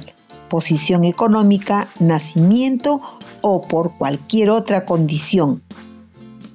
posición 0.50 1.03
económica, 1.03 1.89
nacimiento 2.00 3.01
o 3.41 3.62
por 3.62 3.98
cualquier 3.98 4.50
otra 4.50 4.86
condición. 4.86 5.62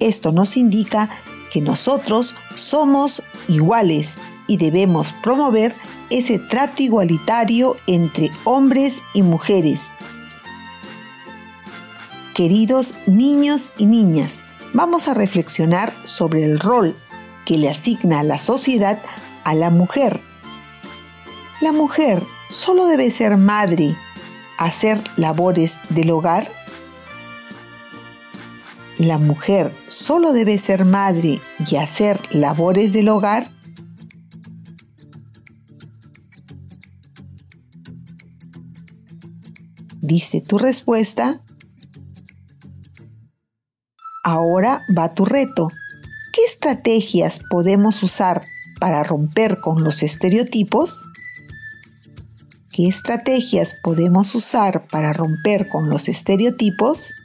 Esto 0.01 0.31
nos 0.31 0.57
indica 0.57 1.09
que 1.51 1.61
nosotros 1.61 2.35
somos 2.55 3.23
iguales 3.47 4.17
y 4.47 4.57
debemos 4.57 5.13
promover 5.23 5.73
ese 6.09 6.39
trato 6.39 6.81
igualitario 6.81 7.77
entre 7.85 8.31
hombres 8.43 9.03
y 9.13 9.21
mujeres. 9.21 9.85
Queridos 12.33 12.95
niños 13.05 13.73
y 13.77 13.85
niñas, 13.85 14.43
vamos 14.73 15.07
a 15.07 15.13
reflexionar 15.13 15.93
sobre 16.03 16.45
el 16.45 16.59
rol 16.59 16.95
que 17.45 17.57
le 17.57 17.69
asigna 17.69 18.23
la 18.23 18.39
sociedad 18.39 18.99
a 19.43 19.53
la 19.53 19.69
mujer. 19.69 20.19
La 21.61 21.71
mujer 21.71 22.23
solo 22.49 22.85
debe 22.85 23.11
ser 23.11 23.37
madre, 23.37 23.95
hacer 24.57 24.99
labores 25.15 25.81
del 25.89 26.09
hogar? 26.09 26.60
¿La 29.01 29.17
mujer 29.17 29.75
solo 29.87 30.31
debe 30.31 30.59
ser 30.59 30.85
madre 30.85 31.41
y 31.57 31.75
hacer 31.77 32.21
labores 32.35 32.93
del 32.93 33.09
hogar? 33.09 33.51
¿Diste 40.01 40.41
tu 40.41 40.59
respuesta? 40.59 41.41
Ahora 44.23 44.85
va 44.95 45.15
tu 45.15 45.25
reto. 45.25 45.69
¿Qué 46.31 46.43
estrategias 46.43 47.41
podemos 47.49 48.03
usar 48.03 48.45
para 48.79 49.03
romper 49.03 49.61
con 49.61 49.83
los 49.83 50.03
estereotipos? 50.03 51.07
¿Qué 52.71 52.87
estrategias 52.87 53.79
podemos 53.81 54.35
usar 54.35 54.85
para 54.85 55.11
romper 55.11 55.69
con 55.69 55.89
los 55.89 56.07
estereotipos? 56.07 57.15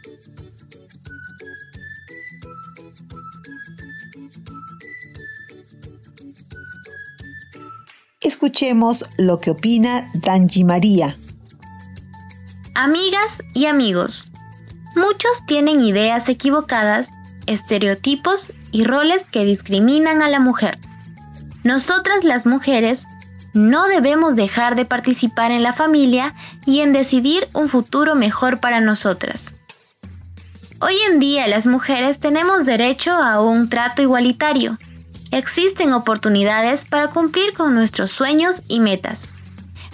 Escuchemos 8.37 9.09
lo 9.17 9.41
que 9.41 9.51
opina 9.51 10.11
Danji 10.13 10.63
María. 10.63 11.17
Amigas 12.75 13.41
y 13.55 13.65
amigos, 13.65 14.31
muchos 14.95 15.47
tienen 15.47 15.81
ideas 15.81 16.29
equivocadas, 16.29 17.13
estereotipos 17.47 18.53
y 18.73 18.85
roles 18.85 19.25
que 19.25 19.47
discriminan 19.47 20.21
a 20.21 20.29
la 20.29 20.39
mujer. 20.39 20.79
Nosotras 21.65 22.25
las 22.25 22.45
mujeres 22.45 23.07
no 23.55 23.87
debemos 23.87 24.37
dejar 24.37 24.77
de 24.77 24.85
participar 24.85 25.51
en 25.51 25.63
la 25.63 25.73
familia 25.73 26.35
y 26.67 26.81
en 26.81 26.93
decidir 26.93 27.49
un 27.55 27.71
futuro 27.71 28.17
mejor 28.17 28.61
para 28.61 28.83
nosotras. 28.83 29.57
Hoy 30.83 30.97
en 31.11 31.21
día 31.21 31.49
las 31.49 31.67
mujeres 31.67 32.21
tenemos 32.21 32.67
derecho 32.67 33.13
a 33.13 33.41
un 33.41 33.71
trato 33.71 34.03
igualitario. 34.03 34.77
Existen 35.37 35.93
oportunidades 35.93 36.87
para 36.87 37.09
cumplir 37.09 37.53
con 37.53 37.75
nuestros 37.75 38.11
sueños 38.11 38.63
y 38.69 38.81
metas. 38.81 39.29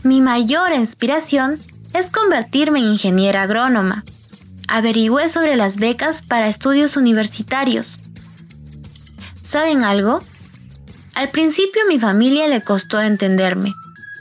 Mi 0.05 0.21
mayor 0.21 0.73
inspiración 0.73 1.59
es 1.93 2.13
convertirme 2.13 2.79
en 2.79 2.93
ingeniera 2.93 3.43
agrónoma. 3.43 4.05
Averigüé 4.69 5.29
sobre 5.29 5.57
las 5.57 5.79
becas 5.79 6.23
para 6.23 6.47
estudios 6.47 6.97
universitarios. 6.97 7.99
¿Saben 9.43 9.83
algo? 9.83 10.23
Al 11.17 11.33
principio 11.33 11.83
mi 11.89 11.99
familia 11.99 12.47
le 12.47 12.63
costó 12.63 13.01
entenderme. 13.01 13.75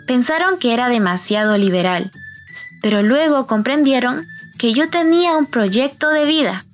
Pensaron 0.08 0.58
que 0.58 0.74
era 0.74 0.90
demasiado 0.90 1.56
liberal, 1.56 2.10
pero 2.82 3.04
luego 3.04 3.46
comprendieron 3.46 4.26
que 4.58 4.74
yo 4.74 4.90
tenía 4.90 5.38
un 5.38 5.46
proyecto 5.46 6.10
de 6.10 6.26
vida, 6.26 6.66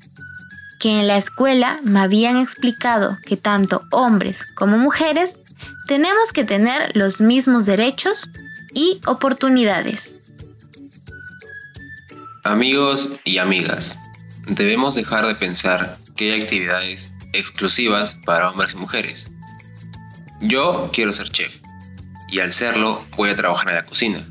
que 0.88 1.01
en 1.01 1.08
la 1.08 1.17
escuela 1.17 1.82
me 1.84 2.00
habían 2.00 2.38
explicado 2.38 3.17
que 3.25 3.36
tanto 3.36 3.82
hombres 3.91 4.46
como 4.56 4.77
mujeres 4.77 5.38
tenemos 5.86 6.32
que 6.32 6.46
tener 6.46 6.96
los 6.96 7.20
mismos 7.20 7.65
derechos 7.65 8.29
y 8.74 9.01
oportunidades. 9.06 10.15
Amigos 12.46 13.10
y 13.25 13.39
amigas, 13.39 14.00
debemos 14.46 14.96
dejar 14.96 15.27
de 15.27 15.36
pensar 15.36 15.98
que 16.15 16.32
hay 16.32 16.41
actividades 16.41 17.12
exclusivas 17.34 18.15
para 18.25 18.50
hombres 18.50 18.72
y 18.72 18.77
mujeres 18.77 19.27
yo 20.39 20.89
quiero 20.94 21.12
ser 21.12 21.27
chef 21.32 21.60
y 22.29 22.39
al 22.39 22.53
serlo 22.53 23.03
voy 23.17 23.29
a 23.29 23.36
trabajar 23.36 23.72
en 23.72 23.75
la 23.75 23.86
cocina. 23.86 24.24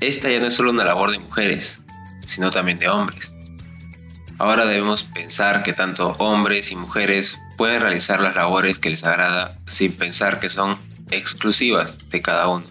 Esta 0.00 0.30
ya 0.30 0.38
no 0.38 0.46
es 0.46 0.54
solo 0.54 0.70
una 0.70 0.84
labor 0.84 1.10
de 1.10 1.18
mujeres, 1.18 1.80
sino 2.24 2.52
también 2.52 2.78
de 2.78 2.88
hombres. 2.88 3.32
Ahora 4.38 4.66
debemos 4.66 5.02
pensar 5.02 5.62
que 5.62 5.72
tanto 5.72 6.14
hombres 6.18 6.70
y 6.70 6.76
mujeres 6.76 7.38
pueden 7.56 7.80
realizar 7.80 8.20
las 8.20 8.36
labores 8.36 8.78
que 8.78 8.90
les 8.90 9.04
agrada 9.04 9.56
sin 9.66 9.92
pensar 9.92 10.40
que 10.40 10.50
son 10.50 10.76
exclusivas 11.10 11.94
de 12.10 12.20
cada 12.20 12.48
uno. 12.48 12.66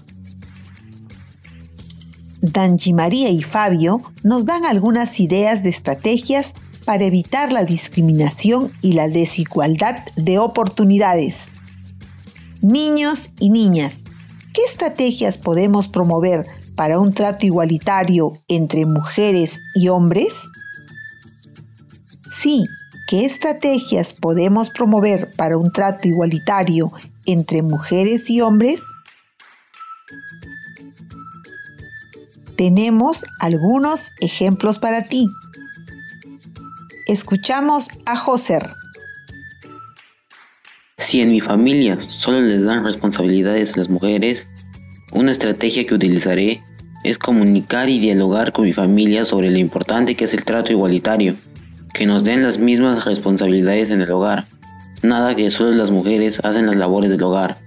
Danji 2.42 2.94
María 2.94 3.30
y 3.30 3.42
Fabio 3.42 4.02
nos 4.24 4.46
dan 4.46 4.66
algunas 4.66 5.20
ideas 5.20 5.64
de 5.64 5.70
estrategias 5.70 6.54
para 6.86 7.04
evitar 7.04 7.52
la 7.52 7.66
discriminación 7.66 8.72
y 8.82 8.94
la 8.94 9.08
desigualdad 9.08 10.06
de 10.16 10.38
oportunidades. 10.38 11.50
Niños 12.62 13.32
y 13.40 13.50
niñas, 13.50 14.04
¿qué 14.54 14.62
estrategias 14.62 15.40
podemos 15.40 15.88
promover 15.88 16.46
para 16.76 17.00
un 17.00 17.14
trato 17.14 17.48
igualitario 17.48 18.34
entre 18.48 18.86
mujeres 18.86 19.62
y 19.74 19.88
hombres? 19.88 20.50
Sí, 22.36 22.68
¿qué 23.08 23.26
estrategias 23.26 24.14
podemos 24.14 24.70
promover 24.70 25.32
para 25.38 25.58
un 25.58 25.72
trato 25.72 26.10
igualitario 26.10 26.92
entre 27.26 27.62
mujeres 27.62 28.30
y 28.30 28.42
hombres? 28.42 28.82
Tenemos 32.58 33.26
algunos 33.40 34.12
ejemplos 34.20 34.80
para 34.80 35.04
ti. 35.04 35.30
Escuchamos 37.08 37.90
a 38.06 38.18
Joser. 38.18 38.70
Si 40.98 41.22
en 41.22 41.30
mi 41.30 41.40
familia 41.40 41.98
solo 42.02 42.42
les 42.42 42.66
dan 42.66 42.84
responsabilidades 42.84 43.74
a 43.74 43.78
las 43.78 43.90
mujeres, 43.90 44.46
una 45.14 45.32
estrategia 45.32 45.86
que 45.86 45.96
utilizaré 45.96 46.62
es 47.06 47.18
comunicar 47.18 47.88
y 47.88 48.00
dialogar 48.00 48.52
con 48.52 48.66
mi 48.66 48.74
familia 48.74 49.24
sobre 49.24 49.52
lo 49.52 49.58
importante 49.58 50.16
que 50.18 50.26
es 50.26 50.34
el 50.34 50.44
trato 50.44 50.74
igualitario, 50.74 51.36
que 51.96 52.06
nos 52.06 52.24
den 52.24 52.44
las 52.44 52.58
mismas 52.60 53.06
responsabilidades 53.06 53.90
en 53.90 54.02
el 54.02 54.12
hogar. 54.12 54.46
Nada 55.02 55.36
que 55.36 55.50
solo 55.50 55.72
las 55.72 55.92
mujeres 55.92 56.40
hacen 56.44 56.68
las 56.68 56.76
labores 56.76 57.10
del 57.10 57.24
hogar, 57.24 57.58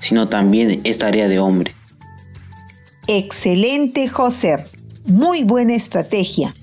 sino 0.00 0.28
también 0.28 0.80
es 0.84 0.98
tarea 0.98 1.28
de 1.28 1.38
hombre. 1.38 1.74
Excelente, 3.06 4.08
José. 4.08 4.64
Muy 5.06 5.42
buena 5.42 5.74
estrategia. 5.74 6.54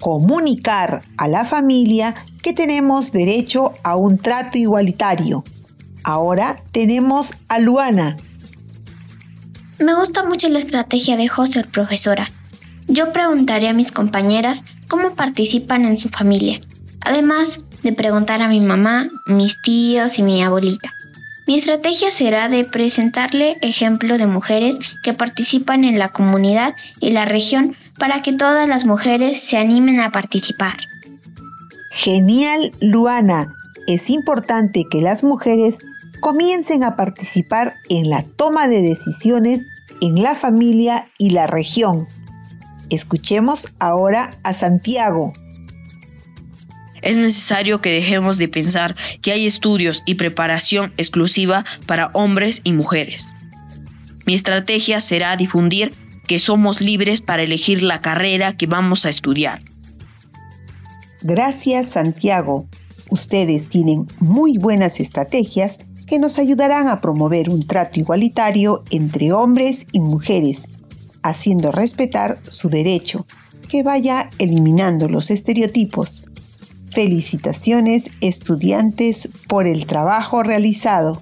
Comunicar 0.00 1.02
a 1.16 1.26
la 1.26 1.44
familia 1.44 2.14
que 2.42 2.52
tenemos 2.52 3.10
derecho 3.10 3.72
a 3.82 3.96
un 3.96 4.18
trato 4.18 4.58
igualitario 4.58 5.42
Ahora 6.06 6.62
tenemos 6.70 7.32
a 7.48 7.58
Luana. 7.58 8.16
Me 9.80 9.92
gusta 9.96 10.22
mucho 10.22 10.48
la 10.48 10.60
estrategia 10.60 11.16
de 11.16 11.26
José, 11.26 11.64
profesora. 11.64 12.30
Yo 12.88 13.12
preguntaré 13.12 13.68
a 13.68 13.72
mis 13.72 13.90
compañeras 13.90 14.64
cómo 14.88 15.14
participan 15.14 15.84
en 15.84 15.98
su 15.98 16.08
familia, 16.08 16.60
además 17.00 17.64
de 17.82 17.92
preguntar 17.92 18.42
a 18.42 18.48
mi 18.48 18.60
mamá, 18.60 19.08
mis 19.26 19.60
tíos 19.60 20.18
y 20.18 20.22
mi 20.22 20.42
abuelita. 20.42 20.92
Mi 21.46 21.56
estrategia 21.56 22.10
será 22.10 22.48
de 22.48 22.64
presentarle 22.64 23.56
ejemplo 23.60 24.18
de 24.18 24.26
mujeres 24.26 24.78
que 25.04 25.12
participan 25.12 25.84
en 25.84 25.98
la 25.98 26.08
comunidad 26.08 26.74
y 27.00 27.10
la 27.10 27.24
región 27.24 27.76
para 27.98 28.22
que 28.22 28.32
todas 28.32 28.68
las 28.68 28.84
mujeres 28.84 29.40
se 29.40 29.56
animen 29.56 30.00
a 30.00 30.10
participar. 30.10 30.76
Genial, 31.92 32.72
Luana. 32.80 33.54
Es 33.86 34.10
importante 34.10 34.86
que 34.90 35.00
las 35.00 35.22
mujeres 35.22 35.78
comiencen 36.20 36.82
a 36.82 36.96
participar 36.96 37.74
en 37.88 38.10
la 38.10 38.22
toma 38.22 38.66
de 38.66 38.82
decisiones 38.82 39.64
en 40.00 40.22
la 40.22 40.34
familia 40.34 41.08
y 41.18 41.30
la 41.30 41.46
región. 41.46 42.08
Escuchemos 42.90 43.72
ahora 43.78 44.38
a 44.42 44.52
Santiago. 44.52 45.32
Es 47.02 47.16
necesario 47.18 47.80
que 47.80 47.90
dejemos 47.90 48.36
de 48.38 48.48
pensar 48.48 48.96
que 49.22 49.32
hay 49.32 49.46
estudios 49.46 50.02
y 50.06 50.14
preparación 50.14 50.92
exclusiva 50.96 51.64
para 51.86 52.10
hombres 52.14 52.62
y 52.64 52.72
mujeres. 52.72 53.32
Mi 54.26 54.34
estrategia 54.34 55.00
será 55.00 55.36
difundir 55.36 55.94
que 56.26 56.38
somos 56.38 56.80
libres 56.80 57.20
para 57.20 57.42
elegir 57.42 57.82
la 57.82 58.00
carrera 58.00 58.56
que 58.56 58.66
vamos 58.66 59.06
a 59.06 59.10
estudiar. 59.10 59.62
Gracias 61.22 61.90
Santiago. 61.90 62.66
Ustedes 63.10 63.68
tienen 63.68 64.06
muy 64.18 64.58
buenas 64.58 64.98
estrategias 64.98 65.78
que 66.06 66.18
nos 66.18 66.38
ayudarán 66.38 66.88
a 66.88 67.00
promover 67.00 67.50
un 67.50 67.66
trato 67.66 68.00
igualitario 68.00 68.82
entre 68.90 69.32
hombres 69.32 69.86
y 69.92 70.00
mujeres, 70.00 70.68
haciendo 71.28 71.72
respetar 71.72 72.38
su 72.46 72.68
derecho, 72.68 73.26
que 73.68 73.82
vaya 73.82 74.30
eliminando 74.38 75.08
los 75.08 75.30
estereotipos. 75.30 76.24
Felicitaciones 76.92 78.10
estudiantes 78.20 79.28
por 79.48 79.66
el 79.66 79.86
trabajo 79.86 80.42
realizado. 80.42 81.20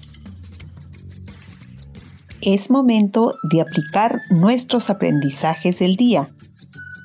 Es 2.42 2.70
momento 2.70 3.34
de 3.50 3.62
aplicar 3.62 4.20
nuestros 4.30 4.90
aprendizajes 4.90 5.78
del 5.78 5.96
día. 5.96 6.28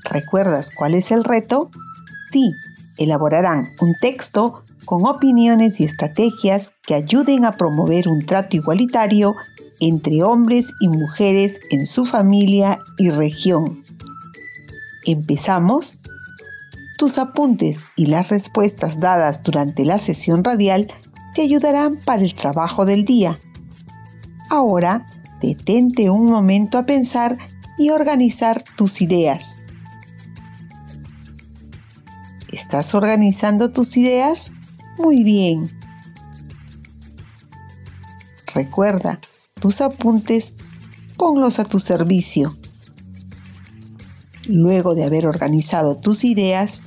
¿Recuerdas 0.04 0.72
cuál 0.76 0.96
es 0.96 1.12
el 1.12 1.24
reto? 1.24 1.72
Sí, 2.32 2.52
elaborarán 2.98 3.70
un 3.80 3.96
texto 4.00 4.64
con 4.86 5.06
opiniones 5.06 5.80
y 5.80 5.86
estrategias 5.86 6.74
que 6.84 6.96
ayuden 6.96 7.46
a 7.46 7.56
promover 7.56 8.08
un 8.08 8.26
trato 8.26 8.58
igualitario 8.58 9.36
entre 9.80 10.24
hombres 10.24 10.74
y 10.80 10.90
mujeres 10.90 11.60
en 11.72 11.86
su 11.86 12.06
familia 12.06 12.80
y 12.98 13.10
región. 13.10 13.84
¿Empezamos? 15.06 15.98
Tus 16.98 17.18
apuntes 17.18 17.88
y 17.96 18.08
las 18.08 18.30
respuestas 18.30 19.00
dadas 19.00 19.42
durante 19.44 19.86
la 19.86 20.00
sesión 20.00 20.44
radial 20.44 20.92
te 21.34 21.42
ayudarán 21.42 22.00
para 22.06 22.24
el 22.24 22.34
trabajo 22.34 22.86
del 22.86 23.06
día. 23.06 23.40
Ahora, 24.50 25.06
detente 25.42 26.10
un 26.10 26.26
momento 26.26 26.78
a 26.78 26.86
pensar 26.86 27.38
y 27.78 27.92
organizar 27.92 28.64
tus 28.76 29.02
ideas. 29.02 29.60
¿Estás 32.52 32.94
organizando 32.94 33.72
tus 33.72 33.96
ideas? 33.96 34.52
Muy 34.98 35.24
bien. 35.24 35.72
Recuerda, 38.54 39.20
tus 39.60 39.82
apuntes 39.82 40.56
ponlos 41.18 41.60
a 41.60 41.66
tu 41.66 41.80
servicio. 41.80 42.58
Luego 44.46 44.96
de 44.96 45.04
haber 45.04 45.28
organizado 45.28 45.98
tus 45.98 46.24
ideas, 46.24 46.82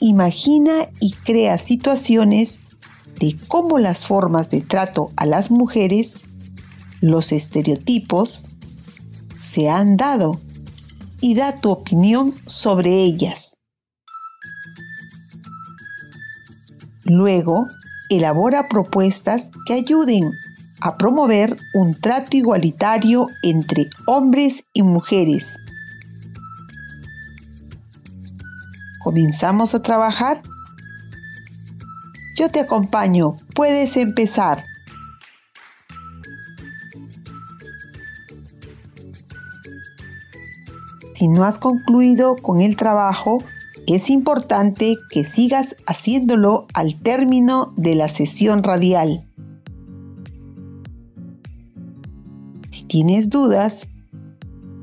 imagina 0.00 0.72
y 1.00 1.12
crea 1.12 1.58
situaciones 1.58 2.60
de 3.18 3.36
cómo 3.48 3.78
las 3.78 4.06
formas 4.06 4.50
de 4.50 4.60
trato 4.60 5.12
a 5.16 5.24
las 5.24 5.50
mujeres, 5.50 6.18
los 7.00 7.32
estereotipos 7.32 8.44
se 9.38 9.70
han 9.70 9.96
dado 9.96 10.40
y 11.20 11.34
da 11.36 11.58
tu 11.58 11.70
opinión 11.70 12.34
sobre 12.46 13.04
ellas. 13.04 13.56
Luego, 17.04 17.66
elabora 18.10 18.68
propuestas 18.68 19.50
que 19.66 19.74
ayuden 19.74 20.32
a 20.84 20.98
promover 20.98 21.56
un 21.72 21.98
trato 21.98 22.36
igualitario 22.36 23.28
entre 23.42 23.88
hombres 24.06 24.66
y 24.74 24.82
mujeres. 24.82 25.56
¿Comenzamos 29.02 29.74
a 29.74 29.80
trabajar? 29.80 30.42
Yo 32.36 32.50
te 32.50 32.60
acompaño, 32.60 33.34
puedes 33.54 33.96
empezar. 33.96 34.66
Si 41.14 41.28
no 41.28 41.44
has 41.44 41.58
concluido 41.58 42.36
con 42.36 42.60
el 42.60 42.76
trabajo, 42.76 43.42
es 43.86 44.10
importante 44.10 44.96
que 45.08 45.24
sigas 45.24 45.76
haciéndolo 45.86 46.66
al 46.74 47.00
término 47.00 47.72
de 47.78 47.94
la 47.94 48.10
sesión 48.10 48.62
radial. 48.62 49.24
Tienes 52.94 53.28
dudas, 53.28 53.88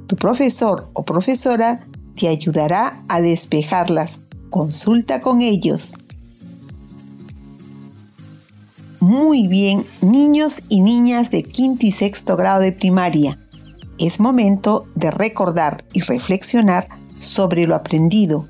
tu 0.05 0.17
profesor 0.17 0.89
o 0.91 1.05
profesora 1.05 1.79
te 2.13 2.27
ayudará 2.27 3.01
a 3.07 3.21
despejarlas. 3.21 4.19
Consulta 4.49 5.21
con 5.21 5.39
ellos. 5.39 5.93
Muy 8.99 9.47
bien, 9.47 9.85
niños 10.01 10.61
y 10.67 10.81
niñas 10.81 11.29
de 11.29 11.43
quinto 11.43 11.85
y 11.85 11.91
sexto 11.93 12.35
grado 12.35 12.59
de 12.59 12.73
primaria. 12.73 13.39
Es 13.97 14.19
momento 14.19 14.87
de 14.93 15.09
recordar 15.09 15.85
y 15.93 16.01
reflexionar 16.01 16.89
sobre 17.19 17.65
lo 17.65 17.75
aprendido 17.75 18.49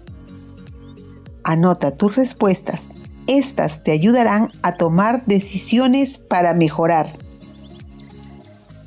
Anota 1.44 1.92
tus 1.92 2.16
respuestas. 2.16 2.88
Estas 3.28 3.84
te 3.84 3.92
ayudarán 3.92 4.52
a 4.64 4.78
tomar 4.78 5.24
decisiones 5.28 6.18
para 6.18 6.56
mejorar. 6.56 7.06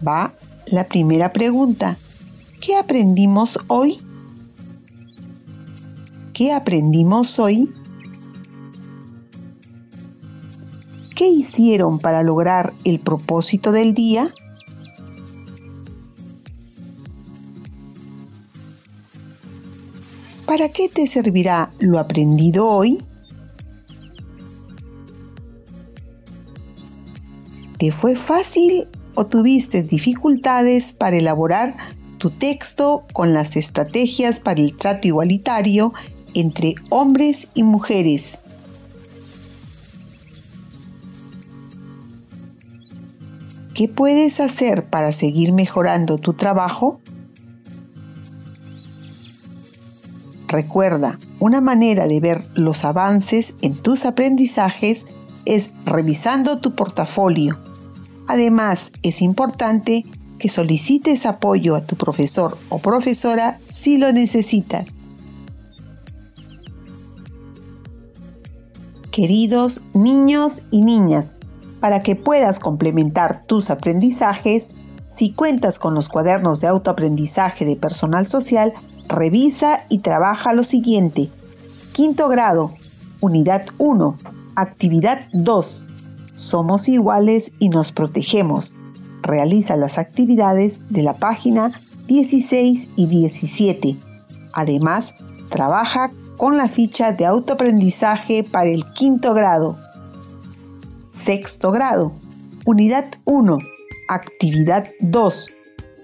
Va 0.05 0.33
la 0.67 0.89
primera 0.89 1.33
pregunta. 1.33 1.97
¿Qué 2.61 2.77
aprendimos 2.77 3.59
hoy? 3.69 4.01
¿Qué 6.33 6.53
aprendimos 6.53 7.39
hoy? 7.39 7.73
¿Qué 11.15 11.29
hicieron 11.29 11.99
para 11.99 12.23
lograr 12.23 12.73
el 12.85 12.99
propósito 12.99 13.71
del 13.71 13.95
día? 13.95 14.33
¿Para 20.47 20.69
qué 20.69 20.89
te 20.89 21.07
servirá 21.07 21.73
lo 21.79 21.99
aprendido 21.99 22.69
hoy? 22.69 23.03
¿Te 27.79 27.93
fue 27.93 28.17
fácil 28.17 28.89
o 29.15 29.27
tuviste 29.27 29.83
dificultades 29.83 30.93
para 30.93 31.17
elaborar 31.17 31.75
tu 32.19 32.31
texto 32.31 33.05
con 33.13 33.33
las 33.33 33.57
estrategias 33.57 34.41
para 34.41 34.61
el 34.61 34.77
trato 34.77 35.09
igualitario 35.09 35.93
entre 36.35 36.75
hombres 36.91 37.49
y 37.55 37.63
mujeres? 37.63 38.41
¿Qué 43.75 43.89
puedes 43.89 44.39
hacer 44.39 44.87
para 44.87 45.11
seguir 45.11 45.53
mejorando 45.53 46.19
tu 46.19 46.35
trabajo? 46.35 47.01
Recuerda, 50.47 51.19
una 51.41 51.61
manera 51.61 52.07
de 52.07 52.21
ver 52.21 52.45
los 52.55 52.85
avances 52.85 53.57
en 53.63 53.77
tus 53.77 54.07
aprendizajes 54.07 55.07
es 55.45 55.71
revisando 55.85 56.61
tu 56.61 56.77
portafolio. 56.77 57.59
Además, 58.27 58.93
es 59.03 59.23
importante 59.23 60.05
que 60.39 60.49
solicites 60.49 61.27
apoyo 61.27 61.75
a 61.75 61.81
tu 61.81 61.97
profesor 61.97 62.59
o 62.69 62.79
profesora 62.79 63.59
si 63.71 63.99
lo 63.99 64.13
necesitas. 64.13 64.91
Queridos 69.11 69.83
niños 69.95 70.63
y 70.71 70.83
niñas, 70.83 71.37
para 71.81 72.03
que 72.03 72.17
puedas 72.17 72.61
complementar 72.61 73.45
tus 73.47 73.71
aprendizajes, 73.71 74.73
si 75.09 75.33
cuentas 75.33 75.79
con 75.79 75.95
los 75.95 76.09
cuadernos 76.09 76.61
de 76.61 76.67
autoaprendizaje 76.67 77.65
de 77.65 77.77
personal 77.77 78.27
social, 78.27 78.73
revisa 79.07 79.85
y 79.89 79.99
trabaja 79.99 80.53
lo 80.53 80.65
siguiente. 80.65 81.31
Quinto 81.93 82.29
grado, 82.29 82.73
unidad 83.21 83.67
1, 83.79 84.17
actividad 84.57 85.29
2. 85.33 85.87
Somos 86.35 86.89
iguales 86.89 87.53
y 87.59 87.69
nos 87.69 87.93
protegemos. 87.93 88.77
Realiza 89.23 89.77
las 89.77 89.99
actividades 89.99 90.83
de 90.91 91.03
la 91.03 91.15
página 91.15 91.73
16 92.07 92.89
y 92.97 93.07
17. 93.07 93.97
Además, 94.53 95.15
trabaja 95.51 96.11
con 96.37 96.57
la 96.57 96.69
ficha 96.69 97.13
de 97.13 97.25
autoaprendizaje 97.25 98.45
para 98.45 98.67
el 98.67 98.85
quinto 98.93 99.33
grado. 99.35 99.79
Sexto 101.11 101.71
grado, 101.71 102.13
unidad 102.67 103.07
1, 103.25 103.59
actividad 104.09 104.89
2 105.01 105.51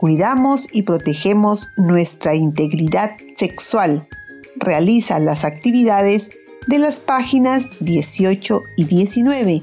Cuidamos 0.01 0.67
y 0.73 0.85
protegemos 0.85 1.69
nuestra 1.77 2.35
integridad 2.35 3.19
sexual. 3.37 4.09
Realiza 4.57 5.19
las 5.19 5.45
actividades 5.45 6.31
de 6.69 6.79
las 6.79 7.01
páginas 7.01 7.67
18 7.81 8.63
y 8.79 8.85
19. 8.85 9.63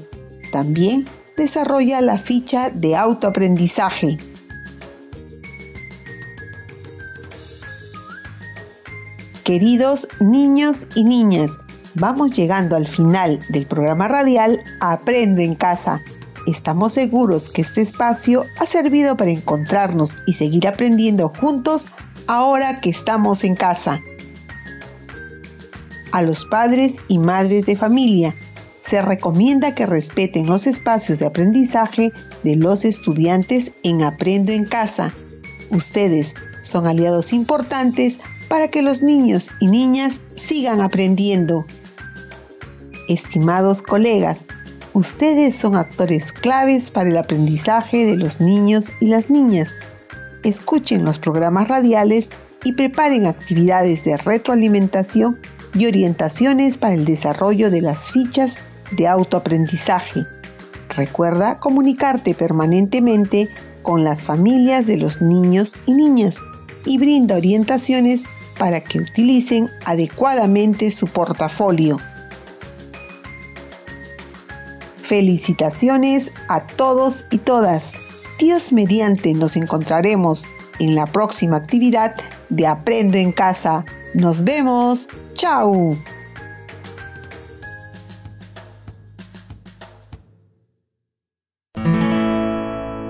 También 0.52 1.06
desarrolla 1.36 2.00
la 2.00 2.18
ficha 2.18 2.70
de 2.70 2.96
autoaprendizaje. 2.96 4.18
Queridos 9.44 10.08
niños 10.20 10.86
y 10.94 11.04
niñas, 11.04 11.58
vamos 11.94 12.32
llegando 12.32 12.76
al 12.76 12.86
final 12.86 13.40
del 13.48 13.66
programa 13.66 14.06
radial 14.08 14.60
Aprendo 14.80 15.40
en 15.40 15.54
casa 15.54 16.02
Estamos 16.48 16.94
seguros 16.94 17.50
que 17.50 17.60
este 17.60 17.82
espacio 17.82 18.46
ha 18.58 18.64
servido 18.64 19.18
para 19.18 19.30
encontrarnos 19.30 20.16
y 20.26 20.32
seguir 20.32 20.66
aprendiendo 20.66 21.28
juntos 21.28 21.88
ahora 22.26 22.80
que 22.80 22.88
estamos 22.88 23.44
en 23.44 23.54
casa. 23.54 24.00
A 26.10 26.22
los 26.22 26.46
padres 26.46 26.94
y 27.06 27.18
madres 27.18 27.66
de 27.66 27.76
familia 27.76 28.34
se 28.88 29.02
recomienda 29.02 29.74
que 29.74 29.86
respeten 29.86 30.46
los 30.46 30.66
espacios 30.66 31.18
de 31.18 31.26
aprendizaje 31.26 32.12
de 32.42 32.56
los 32.56 32.84
estudiantes 32.84 33.72
en 33.82 34.02
Aprendo 34.02 34.52
en 34.52 34.64
Casa. 34.64 35.12
Ustedes 35.70 36.34
son 36.62 36.86
aliados 36.86 37.32
importantes 37.32 38.20
para 38.48 38.68
que 38.68 38.82
los 38.82 39.02
niños 39.02 39.50
y 39.60 39.66
niñas 39.66 40.20
sigan 40.34 40.80
aprendiendo. 40.80 41.66
Estimados 43.08 43.82
colegas, 43.82 44.40
Ustedes 44.94 45.54
son 45.54 45.76
actores 45.76 46.32
claves 46.32 46.90
para 46.90 47.08
el 47.08 47.16
aprendizaje 47.16 48.04
de 48.04 48.16
los 48.16 48.40
niños 48.40 48.92
y 49.00 49.06
las 49.06 49.30
niñas. 49.30 49.70
Escuchen 50.42 51.04
los 51.04 51.20
programas 51.20 51.68
radiales 51.68 52.30
y 52.64 52.72
preparen 52.72 53.26
actividades 53.26 54.02
de 54.02 54.16
retroalimentación 54.16 55.38
y 55.74 55.86
orientaciones 55.86 56.78
para 56.78 56.94
el 56.94 57.04
desarrollo 57.04 57.70
de 57.70 57.82
las 57.82 58.10
fichas 58.10 58.58
de 58.92 59.08
autoaprendizaje. 59.08 60.26
Recuerda 60.96 61.56
comunicarte 61.56 62.34
permanentemente 62.34 63.48
con 63.82 64.04
las 64.04 64.22
familias 64.22 64.86
de 64.86 64.96
los 64.96 65.22
niños 65.22 65.76
y 65.86 65.94
niñas 65.94 66.42
y 66.84 66.98
brinda 66.98 67.36
orientaciones 67.36 68.24
para 68.58 68.80
que 68.80 68.98
utilicen 68.98 69.68
adecuadamente 69.84 70.90
su 70.90 71.06
portafolio. 71.06 71.98
Felicitaciones 75.02 76.32
a 76.48 76.66
todos 76.66 77.24
y 77.30 77.38
todas. 77.38 77.94
Dios 78.38 78.72
mediante 78.72 79.32
nos 79.32 79.56
encontraremos 79.56 80.46
en 80.80 80.94
la 80.94 81.06
próxima 81.06 81.56
actividad 81.56 82.14
de 82.50 82.66
Aprendo 82.66 83.16
en 83.16 83.32
Casa. 83.32 83.84
Nos 84.14 84.44
vemos. 84.44 85.08
Chao. 85.34 85.96